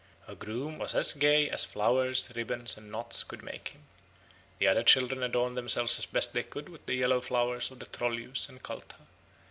Her 0.25 0.33
groom 0.33 0.79
was 0.79 0.95
as 0.95 1.13
gay 1.13 1.47
as 1.47 1.63
flowers, 1.63 2.27
ribbons, 2.35 2.75
and 2.75 2.89
knots 2.91 3.23
could 3.23 3.43
make 3.43 3.67
him. 3.67 3.83
The 4.57 4.65
other 4.65 4.81
children 4.81 5.21
adorned 5.21 5.55
themselves 5.55 5.99
as 5.99 6.07
best 6.07 6.33
they 6.33 6.41
could 6.41 6.69
with 6.69 6.87
the 6.87 6.95
yellow 6.95 7.21
flowers 7.21 7.69
of 7.69 7.77
the 7.77 7.85
trollius 7.85 8.49
and 8.49 8.63
caltha. 8.63 9.05